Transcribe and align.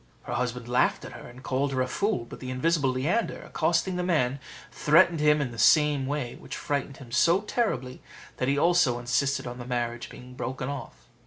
Her 0.23 0.33
husband 0.33 0.67
laughed 0.67 1.05
at 1.05 1.11
her, 1.11 1.27
and 1.27 1.43
called 1.43 1.71
her 1.73 1.81
a 1.83 1.87
fool. 1.87 2.25
But 2.25 2.39
the 2.39 2.49
invisible 2.49 2.89
Leander 2.89 3.39
accosting 3.43 3.97
the 3.97 4.03
man, 4.03 4.39
threatened 4.71 5.19
him 5.19 5.39
in 5.39 5.51
the 5.51 5.59
same 5.59 6.07
way, 6.07 6.33
which 6.39 6.57
frightened 6.57 6.97
him 6.97 7.11
so 7.11 7.41
terribly, 7.41 8.01
that 8.37 8.47
he 8.47 8.57
also 8.57 8.97
insisted 8.97 9.45
on 9.45 9.59
the 9.59 9.63
marriage 9.67 10.09
being 10.09 10.33
broken 10.33 10.69
off. 10.69 11.07